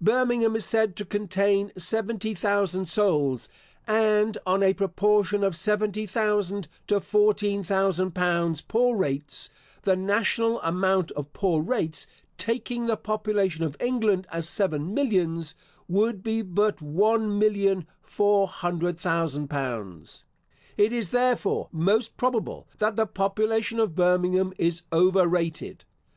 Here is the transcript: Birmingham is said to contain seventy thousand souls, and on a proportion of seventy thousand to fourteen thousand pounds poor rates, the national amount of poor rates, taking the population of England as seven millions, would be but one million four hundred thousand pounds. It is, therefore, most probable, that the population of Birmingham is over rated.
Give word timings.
Birmingham 0.00 0.56
is 0.56 0.64
said 0.64 0.96
to 0.96 1.04
contain 1.04 1.70
seventy 1.78 2.34
thousand 2.34 2.86
souls, 2.86 3.48
and 3.86 4.36
on 4.44 4.60
a 4.60 4.74
proportion 4.74 5.44
of 5.44 5.54
seventy 5.54 6.06
thousand 6.06 6.66
to 6.88 7.00
fourteen 7.00 7.62
thousand 7.62 8.10
pounds 8.10 8.60
poor 8.62 8.96
rates, 8.96 9.48
the 9.82 9.94
national 9.94 10.60
amount 10.62 11.12
of 11.12 11.32
poor 11.32 11.62
rates, 11.62 12.08
taking 12.36 12.86
the 12.86 12.96
population 12.96 13.62
of 13.62 13.76
England 13.78 14.26
as 14.32 14.48
seven 14.48 14.92
millions, 14.92 15.54
would 15.86 16.20
be 16.20 16.42
but 16.42 16.82
one 16.82 17.38
million 17.38 17.86
four 18.02 18.48
hundred 18.48 18.98
thousand 18.98 19.46
pounds. 19.46 20.24
It 20.76 20.92
is, 20.92 21.10
therefore, 21.10 21.68
most 21.70 22.16
probable, 22.16 22.66
that 22.80 22.96
the 22.96 23.06
population 23.06 23.78
of 23.78 23.94
Birmingham 23.94 24.52
is 24.58 24.82
over 24.90 25.28
rated. 25.28 25.84